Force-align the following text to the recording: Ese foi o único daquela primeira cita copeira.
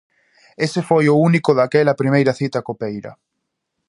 Ese 0.65 0.81
foi 0.89 1.05
o 1.13 1.19
único 1.29 1.51
daquela 1.59 1.97
primeira 2.01 2.37
cita 2.39 2.65
copeira. 2.67 3.11